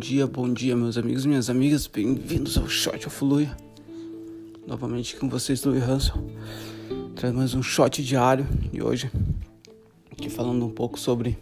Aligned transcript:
dia, 0.00 0.26
bom 0.26 0.50
dia, 0.50 0.74
meus 0.74 0.96
amigos 0.96 1.26
minhas 1.26 1.50
amigas. 1.50 1.86
Bem-vindos 1.86 2.56
ao 2.56 2.66
Shot 2.66 3.06
of 3.06 3.22
Luia. 3.22 3.54
Novamente 4.66 5.14
com 5.14 5.28
vocês, 5.28 5.62
Louis 5.62 5.82
Hanson. 5.82 6.26
Traz 7.14 7.34
mais 7.34 7.52
um 7.52 7.62
shot 7.62 8.02
diário 8.02 8.48
e 8.72 8.82
hoje 8.82 9.12
aqui 10.10 10.30
falando 10.30 10.64
um 10.64 10.70
pouco 10.70 10.98
sobre. 10.98 11.36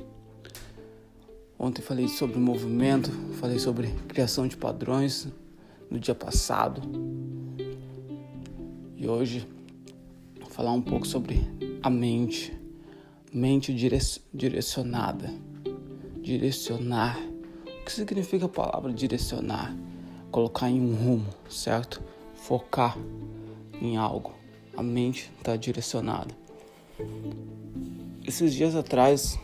Ontem 1.56 1.82
falei 1.82 2.08
sobre 2.08 2.36
movimento, 2.36 3.12
falei 3.34 3.60
sobre 3.60 3.94
criação 4.08 4.48
de 4.48 4.56
padrões 4.56 5.28
no 5.88 6.00
dia 6.00 6.14
passado. 6.16 6.82
E 8.96 9.06
hoje 9.06 9.46
vou 10.40 10.50
falar 10.50 10.72
um 10.72 10.82
pouco 10.82 11.06
sobre 11.06 11.48
a 11.80 11.88
mente, 11.88 12.52
mente 13.32 13.72
direcionada, 14.34 15.32
direcionar 16.20 17.16
que 17.88 17.94
significa 17.94 18.44
a 18.44 18.48
palavra 18.50 18.92
direcionar? 18.92 19.74
Colocar 20.30 20.68
em 20.68 20.78
um 20.78 20.94
rumo, 20.94 21.26
certo? 21.48 22.02
Focar 22.34 22.98
em 23.80 23.96
algo. 23.96 24.34
A 24.76 24.82
mente 24.82 25.32
está 25.38 25.56
direcionada. 25.56 26.34
Esses 28.26 28.52
dias 28.52 28.76
atrás, 28.76 29.40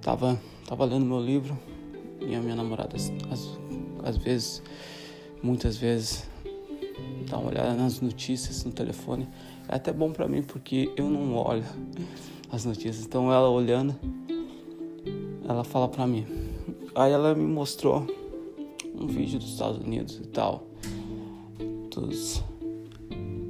tava, 0.00 0.40
tava 0.66 0.86
lendo 0.86 1.04
meu 1.04 1.20
livro 1.20 1.58
e 2.22 2.34
a 2.34 2.40
minha 2.40 2.56
namorada, 2.56 2.96
às, 2.96 3.12
às 4.02 4.16
vezes, 4.16 4.62
muitas 5.42 5.76
vezes, 5.76 6.26
dá 7.28 7.36
uma 7.36 7.50
olhada 7.50 7.74
nas 7.74 8.00
notícias 8.00 8.64
no 8.64 8.72
telefone. 8.72 9.28
É 9.68 9.74
até 9.74 9.92
bom 9.92 10.10
para 10.10 10.26
mim 10.26 10.42
porque 10.42 10.90
eu 10.96 11.10
não 11.10 11.34
olho 11.34 11.66
as 12.50 12.64
notícias. 12.64 13.04
Então 13.04 13.30
ela 13.30 13.50
olhando, 13.50 13.94
ela 15.48 15.64
fala 15.64 15.88
pra 15.88 16.06
mim. 16.06 16.26
Aí 16.94 17.12
ela 17.12 17.34
me 17.34 17.44
mostrou 17.44 18.06
um 18.94 19.06
vídeo 19.06 19.38
dos 19.38 19.50
Estados 19.50 19.78
Unidos 19.78 20.16
e 20.16 20.26
tal, 20.28 20.66
dos, 21.90 22.42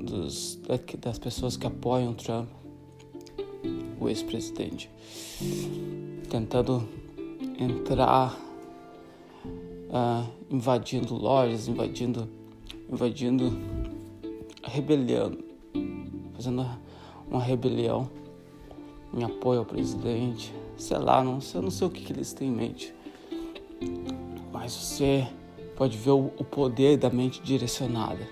dos 0.03 0.59
das 1.01 1.19
pessoas 1.19 1.57
que 1.57 1.67
apoiam 1.67 2.13
Trump, 2.15 2.49
o 4.01 4.09
ex-presidente, 4.09 4.91
tentando 6.29 6.87
entrar, 7.59 8.39
uh, 9.45 10.29
invadindo 10.51 11.15
lojas, 11.15 11.69
invadindo, 11.69 12.29
invadindo, 12.91 13.53
rebeliando, 14.65 15.39
fazendo 16.35 16.67
uma 17.31 17.43
rebelião 17.43 18.11
em 19.15 19.23
apoio 19.25 19.61
ao 19.61 19.65
presidente 19.65 20.53
sei 20.77 20.99
lá, 20.99 21.23
não 21.23 21.41
sei, 21.41 21.61
não 21.61 21.71
sei 21.71 21.87
o 21.87 21.91
que, 21.91 22.03
que 22.03 22.13
eles 22.13 22.33
têm 22.33 22.49
em 22.49 22.53
mente. 22.53 22.95
Mas 24.53 24.75
você 24.75 25.27
pode 25.77 25.97
ver 25.97 26.11
o, 26.11 26.33
o 26.39 26.45
poder 26.45 26.97
da 26.97 27.11
mente 27.11 27.43
direcionada 27.43 28.27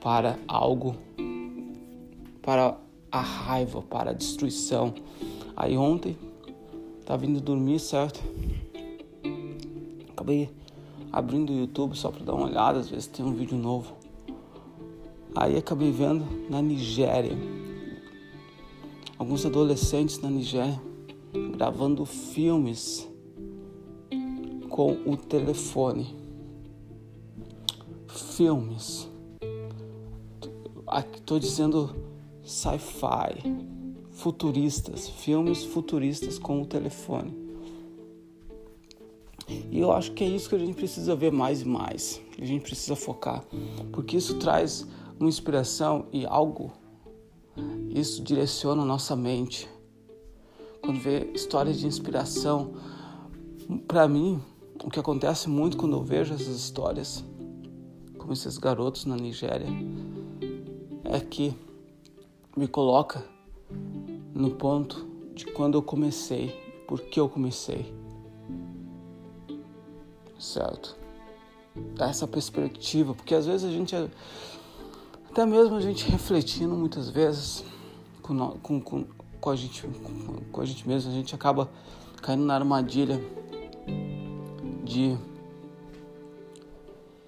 para 0.00 0.38
algo, 0.46 0.96
para 2.42 2.76
a 3.10 3.20
raiva, 3.20 3.82
para 3.82 4.10
a 4.10 4.14
destruição. 4.14 4.94
Aí 5.56 5.76
ontem, 5.76 6.16
tava 7.04 7.26
vindo 7.26 7.40
dormir, 7.40 7.80
certo? 7.80 8.22
Acabei 10.10 10.50
abrindo 11.12 11.50
o 11.52 11.56
YouTube 11.56 11.96
só 11.96 12.10
para 12.10 12.24
dar 12.24 12.34
uma 12.34 12.46
olhada, 12.46 12.78
às 12.78 12.88
vezes 12.88 13.06
tem 13.06 13.24
um 13.24 13.32
vídeo 13.32 13.56
novo. 13.56 13.96
Aí 15.34 15.56
acabei 15.56 15.90
vendo 15.90 16.24
na 16.48 16.62
Nigéria 16.62 17.36
alguns 19.18 19.46
adolescentes 19.46 20.20
na 20.20 20.30
Nigéria 20.30 20.80
gravando 21.56 22.04
filmes 22.04 23.08
com 24.68 24.92
o 25.06 25.16
telefone. 25.16 26.14
Filmes. 28.08 29.08
Aqui 30.86 31.18
estou 31.18 31.38
dizendo 31.38 31.94
sci-fi, 32.42 33.42
futuristas, 34.10 35.08
filmes 35.08 35.64
futuristas 35.64 36.38
com 36.38 36.62
o 36.62 36.66
telefone. 36.66 37.34
E 39.70 39.78
eu 39.78 39.92
acho 39.92 40.12
que 40.12 40.24
é 40.24 40.28
isso 40.28 40.48
que 40.48 40.54
a 40.56 40.58
gente 40.58 40.74
precisa 40.74 41.14
ver 41.14 41.32
mais 41.32 41.62
e 41.62 41.64
mais. 41.64 42.20
A 42.38 42.44
gente 42.44 42.62
precisa 42.62 42.96
focar, 42.96 43.44
porque 43.92 44.16
isso 44.16 44.38
traz 44.38 44.86
uma 45.18 45.28
inspiração 45.28 46.06
e 46.12 46.26
algo 46.26 46.72
isso 48.00 48.22
direciona 48.22 48.84
nossa 48.84 49.16
mente. 49.16 49.66
Quando 50.82 51.00
vê 51.00 51.30
histórias 51.34 51.78
de 51.78 51.86
inspiração, 51.86 52.74
para 53.88 54.06
mim, 54.06 54.40
o 54.84 54.90
que 54.90 55.00
acontece 55.00 55.48
muito 55.48 55.78
quando 55.78 55.96
eu 55.96 56.02
vejo 56.02 56.34
essas 56.34 56.54
histórias, 56.54 57.24
como 58.18 58.34
esses 58.34 58.58
garotos 58.58 59.06
na 59.06 59.16
Nigéria, 59.16 59.66
é 61.04 61.18
que 61.20 61.56
me 62.54 62.68
coloca 62.68 63.24
no 64.34 64.50
ponto 64.50 65.06
de 65.34 65.46
quando 65.46 65.78
eu 65.78 65.82
comecei, 65.82 66.48
por 66.86 67.00
que 67.00 67.18
eu 67.18 67.30
comecei. 67.30 67.94
Certo? 70.38 70.96
Essa 71.98 72.28
perspectiva, 72.28 73.14
porque 73.14 73.34
às 73.34 73.46
vezes 73.46 73.66
a 73.66 73.72
gente, 73.72 73.96
até 75.30 75.46
mesmo 75.46 75.76
a 75.76 75.80
gente 75.80 76.08
refletindo 76.10 76.74
muitas 76.74 77.08
vezes, 77.08 77.64
com, 78.26 78.80
com, 78.80 79.04
com, 79.40 79.50
a 79.50 79.56
gente, 79.56 79.82
com, 79.82 80.34
com 80.50 80.60
a 80.60 80.64
gente 80.64 80.86
mesmo, 80.86 81.10
a 81.10 81.14
gente 81.14 81.34
acaba 81.34 81.70
caindo 82.20 82.44
na 82.44 82.54
armadilha 82.54 83.20
de 84.84 85.16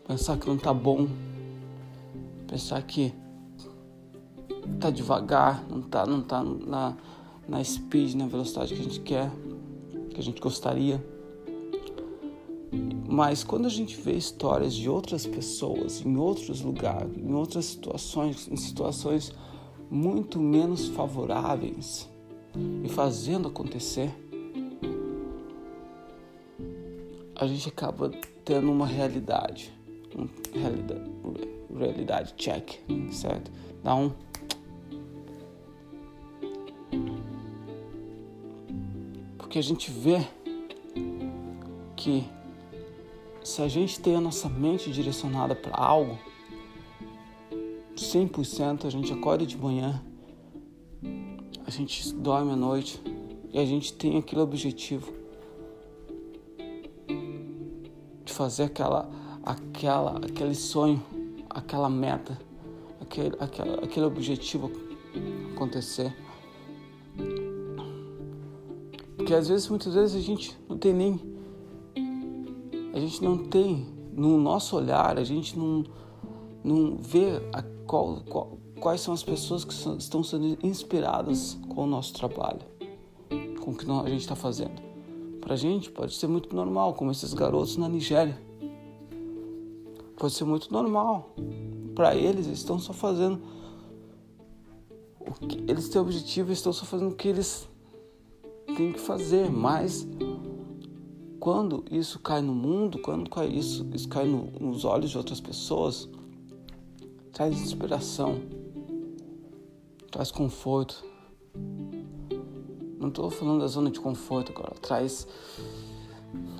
pensar 0.07 0.37
que 0.39 0.49
não 0.49 0.57
tá 0.57 0.75
bom, 0.75 1.09
pensar 2.47 2.83
que 2.83 3.13
tá 4.81 4.91
devagar, 4.91 5.65
não 5.69 5.83
tá, 5.83 6.07
não 6.07 6.23
tá 6.23 6.43
na, 6.43 6.97
na 7.47 7.63
speed, 7.63 8.15
na 8.15 8.27
velocidade 8.27 8.75
que 8.75 8.81
a 8.81 8.85
gente 8.85 9.01
quer, 9.01 9.31
que 10.11 10.19
a 10.19 10.23
gente 10.23 10.41
gostaria. 10.41 11.05
Mas 13.09 13.43
quando 13.43 13.67
a 13.67 13.71
gente 13.71 13.97
vê 13.97 14.13
histórias 14.13 14.75
de 14.75 14.89
outras 14.89 15.27
pessoas 15.27 16.05
em 16.05 16.17
outros 16.17 16.61
lugares, 16.61 17.17
em 17.17 17.33
outras 17.33 17.65
situações, 17.65 18.49
em 18.49 18.57
situações 18.57 19.33
muito 19.91 20.39
menos 20.39 20.89
favoráveis 20.89 22.09
e 22.85 22.89
fazendo 22.89 23.49
acontecer, 23.49 24.11
a 27.37 27.47
gente 27.47 27.69
acaba 27.69 28.11
tendo 28.45 28.71
uma 28.71 28.87
realidade, 28.87 29.73
uma 30.15 30.29
realidade, 30.53 31.11
realidade 31.77 32.35
check, 32.37 32.81
certo? 33.13 33.51
Dá 33.83 33.95
um 33.95 34.13
porque 39.49 39.59
a 39.59 39.63
gente 39.63 39.91
vê 39.91 40.27
que 41.97 42.23
se 43.43 43.63
a 43.63 43.67
gente 43.67 43.99
tem 43.99 44.15
a 44.15 44.21
nossa 44.21 44.47
mente 44.47 44.93
direcionada 44.93 45.55
para 45.55 45.75
algo, 45.75 46.19
100%, 48.01 48.85
a 48.87 48.91
gente 48.91 49.13
acorda 49.13 49.45
de 49.45 49.57
manhã, 49.57 50.03
a 51.67 51.71
gente 51.71 52.13
dorme 52.15 52.53
à 52.53 52.57
noite 52.57 53.01
e 53.53 53.59
a 53.59 53.65
gente 53.65 53.93
tem 53.93 54.17
aquele 54.19 54.41
objetivo 54.41 55.13
de 58.25 58.33
fazer 58.33 58.65
aquela, 58.65 59.09
aquela, 59.43 60.19
aquele 60.19 60.55
sonho, 60.55 61.03
aquela 61.49 61.89
meta, 61.89 62.39
aquele, 63.01 63.35
aquele, 63.39 63.75
aquele 63.85 64.07
objetivo 64.07 64.71
acontecer. 65.55 66.15
Porque 69.17 69.35
às 69.35 69.49
vezes, 69.49 69.69
muitas 69.69 69.95
vezes 69.95 70.17
a 70.17 70.25
gente 70.25 70.57
não 70.69 70.79
tem 70.79 70.95
nem, 70.95 71.21
a 72.95 73.01
gente 73.01 73.23
não 73.23 73.37
tem 73.37 73.87
no 74.13 74.39
nosso 74.39 74.77
olhar, 74.77 75.19
a 75.19 75.25
gente 75.25 75.59
não, 75.59 75.85
não 76.63 76.97
vê 76.97 77.41
a 77.53 77.63
qual, 77.87 78.23
qual, 78.29 78.59
quais 78.81 79.01
são 79.01 79.15
as 79.15 79.23
pessoas 79.23 79.65
que 79.65 79.75
são, 79.75 79.97
estão 79.97 80.23
sendo 80.23 80.59
inspiradas 80.63 81.59
com 81.69 81.85
o 81.85 81.87
nosso 81.87 82.13
trabalho, 82.15 82.61
com 83.61 83.73
o 83.73 83.77
que 83.77 83.91
a 83.91 84.09
gente 84.09 84.21
está 84.21 84.37
fazendo. 84.37 84.83
Para 85.41 85.55
a 85.55 85.57
gente 85.57 85.91
pode 85.91 86.15
ser 86.15 86.27
muito 86.27 86.55
normal, 86.55 86.95
como 86.95 87.11
esses 87.11 87.33
garotos 87.33 87.77
na 87.77 87.89
Nigéria. 87.89 88.39
Pode 90.17 90.35
ser 90.35 90.45
muito 90.45 90.73
normal. 90.73 91.35
Para 91.95 92.15
eles, 92.15 92.47
eles 92.47 92.59
estão 92.59 92.79
só 92.79 92.93
fazendo 92.93 93.41
o 95.21 95.47
que 95.47 95.59
eles 95.69 95.89
têm 95.89 96.01
objetivo, 96.01 96.53
estão 96.53 96.73
só 96.73 96.85
fazendo 96.85 97.13
o 97.13 97.15
que 97.15 97.29
eles 97.29 97.69
têm 98.77 98.93
que 98.93 99.01
fazer. 99.01 99.51
Mas 99.51 100.07
quando 101.39 101.85
isso 101.91 102.19
cai 102.19 102.43
no 102.43 102.55
mundo, 102.55 102.99
quando 102.99 103.31
isso, 103.45 103.87
isso 103.95 104.09
cai 104.09 104.27
no, 104.27 104.51
nos 104.61 104.85
olhos 104.85 105.11
de 105.11 105.17
outras 105.17 105.41
pessoas, 105.41 106.09
traz 107.39 107.61
inspiração, 107.61 108.41
traz 110.11 110.33
conforto. 110.33 111.05
Não 112.99 113.11
estou 113.11 113.31
falando 113.31 113.61
da 113.61 113.69
zona 113.69 113.93
de 113.93 114.01
conforto 114.01 114.51
agora. 114.51 114.75
Traz 114.83 115.25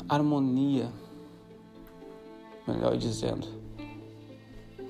harmonia, 0.09 0.93
melhor 2.65 2.97
dizendo. 2.97 3.49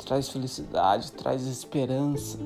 Traz 0.04 0.28
felicidade, 0.28 1.10
traz 1.12 1.46
esperança. 1.46 2.38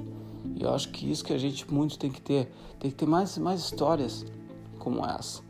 E 0.54 0.62
eu 0.62 0.72
acho 0.72 0.90
que 0.90 1.10
isso 1.10 1.24
que 1.24 1.32
a 1.32 1.38
gente 1.38 1.68
muito 1.68 1.98
tem 1.98 2.12
que 2.12 2.22
ter. 2.22 2.48
Tem 2.78 2.92
que 2.92 2.96
ter 2.96 3.06
mais, 3.06 3.36
mais 3.38 3.58
histórias 3.58 4.24
como 4.78 5.04
essa. 5.04 5.42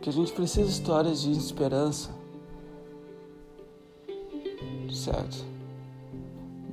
Que 0.00 0.08
a 0.08 0.12
gente 0.12 0.32
precisa 0.32 0.64
de 0.64 0.72
histórias 0.72 1.20
de 1.20 1.32
esperança. 1.32 2.14
Certo? 4.90 5.53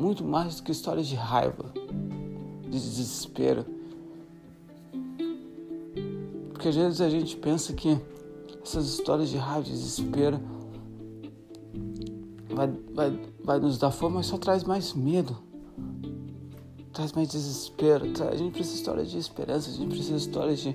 Muito 0.01 0.24
mais 0.24 0.56
do 0.56 0.63
que 0.63 0.71
histórias 0.71 1.06
de 1.06 1.13
raiva, 1.13 1.71
de 2.63 2.71
desespero. 2.71 3.63
Porque 6.51 6.69
às 6.69 6.75
vezes 6.75 7.01
a 7.01 7.07
gente 7.07 7.38
pensa 7.38 7.71
que 7.74 8.00
essas 8.63 8.88
histórias 8.88 9.30
de 9.30 9.38
raiva, 9.38 9.62
de 9.62 9.69
desespero, 9.69 10.39
vai, 12.50 12.68
vai, 12.95 13.19
vai 13.44 13.59
nos 13.59 13.77
dar 13.77 13.92
forma, 13.92 14.15
mas 14.18 14.25
só 14.25 14.39
traz 14.39 14.63
mais 14.63 14.92
medo, 14.92 15.38
traz 16.92 17.13
mais 17.13 17.30
desespero. 17.30 18.07
A 18.27 18.36
gente 18.36 18.53
precisa 18.53 18.74
de 18.74 18.80
histórias 18.80 19.12
de 19.12 19.18
esperança, 19.19 19.69
a 19.69 19.74
gente 19.74 19.89
precisa 19.89 20.18
de 20.18 20.21
histórias 20.21 20.59
de, 20.62 20.74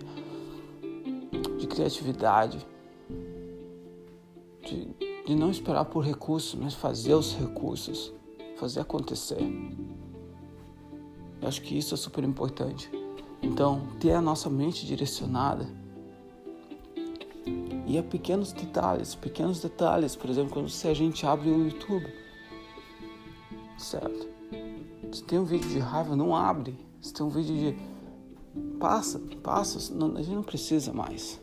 de 1.59 1.67
criatividade, 1.67 2.65
de, 4.65 4.89
de 5.27 5.35
não 5.35 5.51
esperar 5.51 5.85
por 5.87 6.05
recursos, 6.05 6.55
mas 6.55 6.75
fazer 6.75 7.15
os 7.15 7.35
recursos, 7.35 8.15
fazer 8.57 8.81
acontecer. 8.81 9.41
Eu 11.41 11.49
acho 11.49 11.63
que 11.63 11.77
isso 11.77 11.95
é 11.95 11.97
super 11.97 12.25
importante. 12.25 12.91
Então, 13.43 13.87
ter 14.01 14.13
a 14.13 14.21
nossa 14.21 14.49
mente 14.49 14.87
direcionada 14.87 15.67
e 17.87 17.97
a 17.97 18.03
pequenos 18.03 18.53
detalhes, 18.53 19.15
pequenos 19.15 19.61
detalhes, 19.61 20.17
por 20.17 20.29
exemplo, 20.29 20.53
quando 20.53 20.69
se 20.69 20.89
a 20.89 20.95
gente 20.95 21.25
abre 21.25 21.49
o 21.49 21.67
YouTube, 21.67 22.13
certo? 23.79 24.27
Se 25.13 25.23
tem 25.23 25.39
um 25.39 25.45
vídeo 25.45 25.69
de 25.69 25.79
raiva, 25.79 26.17
não 26.17 26.35
abre. 26.35 26.77
Se 27.01 27.13
tem 27.13 27.25
um 27.25 27.29
vídeo 27.29 27.55
de 27.55 27.77
passa, 28.81 29.21
passa, 29.43 29.95
não, 29.95 30.17
a 30.17 30.23
gente 30.23 30.35
não 30.35 30.43
precisa 30.43 30.93
mais. 30.93 31.41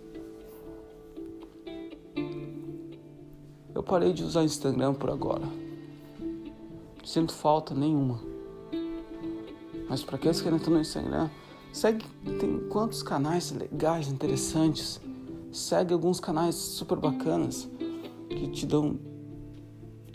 Eu 3.74 3.82
parei 3.82 4.12
de 4.14 4.24
usar 4.24 4.44
Instagram 4.44 4.94
por 4.94 5.10
agora. 5.10 5.63
Sinto 7.04 7.34
falta 7.34 7.74
nenhuma. 7.74 8.20
Mas 9.90 10.04
para 10.04 10.16
aqueles 10.16 10.42
que 10.42 10.50
não 10.50 10.58
estão 10.58 10.74
no 10.74 10.80
Instagram, 10.80 11.30
segue 11.72 12.06
tem 12.40 12.68
quantos 12.70 13.04
canais 13.04 13.52
legais, 13.52 14.08
interessantes 14.08 15.00
segue 15.52 15.94
alguns 15.94 16.20
canais 16.20 16.56
super 16.56 16.98
bacanas 16.98 17.70
que 18.30 18.48
te 18.50 18.66
dão 18.66 19.00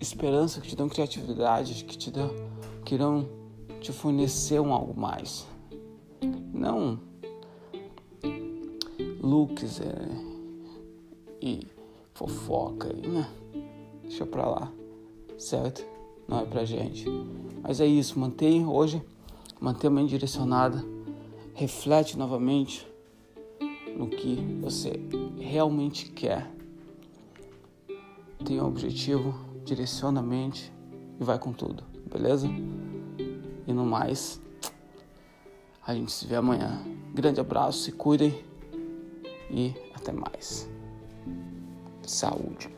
esperança, 0.00 0.60
que 0.60 0.68
te 0.68 0.76
dão 0.76 0.88
criatividade, 0.88 1.84
que 1.84 1.96
te 1.96 2.10
dão, 2.10 2.30
que 2.84 2.94
irão 2.94 3.28
te 3.80 3.92
fornecer 3.92 4.60
um 4.60 4.72
algo 4.72 4.98
mais. 4.98 5.46
Não 6.52 6.98
looks 9.20 9.80
é, 9.80 9.94
e 11.40 11.66
fofoca, 12.14 12.92
né? 12.92 13.28
Deixa 14.02 14.24
pra 14.24 14.48
lá, 14.48 14.72
certo? 15.36 15.97
Não 16.28 16.40
é 16.40 16.44
pra 16.44 16.64
gente. 16.66 17.06
Mas 17.62 17.80
é 17.80 17.86
isso, 17.86 18.18
mantém 18.18 18.66
hoje, 18.66 19.02
mantenha 19.58 19.90
a 19.90 19.94
mente 19.94 20.10
direcionada, 20.10 20.84
reflete 21.54 22.18
novamente 22.18 22.86
no 23.96 24.08
que 24.08 24.36
você 24.60 25.00
realmente 25.38 26.10
quer. 26.10 26.48
Tenha 28.44 28.62
um 28.62 28.68
objetivo, 28.68 29.34
direciona 29.64 30.20
a 30.20 30.22
mente 30.22 30.70
e 31.18 31.24
vai 31.24 31.38
com 31.38 31.52
tudo, 31.52 31.82
beleza? 32.10 32.46
E 33.66 33.72
no 33.72 33.84
mais, 33.84 34.40
a 35.84 35.94
gente 35.94 36.12
se 36.12 36.26
vê 36.26 36.36
amanhã. 36.36 36.84
Grande 37.14 37.40
abraço, 37.40 37.80
se 37.80 37.92
cuidem 37.92 38.38
e 39.50 39.74
até 39.94 40.12
mais. 40.12 40.70
Saúde. 42.02 42.77